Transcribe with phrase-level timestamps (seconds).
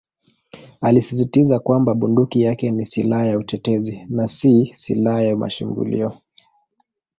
[0.81, 6.11] Alisisitiza kwamba bunduki yake ni "silaha ya utetezi" na "si silaha ya mashambulio".